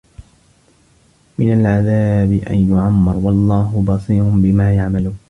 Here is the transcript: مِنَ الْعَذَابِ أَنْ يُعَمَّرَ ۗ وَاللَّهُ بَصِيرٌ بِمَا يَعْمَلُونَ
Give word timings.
مِنَ 1.39 1.53
الْعَذَابِ 1.59 2.31
أَنْ 2.49 2.57
يُعَمَّرَ 2.71 3.13
ۗ 3.13 3.23
وَاللَّهُ 3.23 3.83
بَصِيرٌ 3.87 4.23
بِمَا 4.23 4.73
يَعْمَلُونَ 4.75 5.17